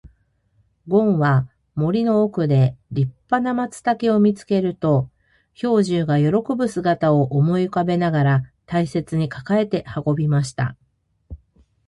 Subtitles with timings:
[0.87, 5.11] ごんは森の奥で立派な松茸を見つけると、
[5.53, 10.75] 兵十が喜ぶ姿を思い浮かべながら大切に抱えて運びました。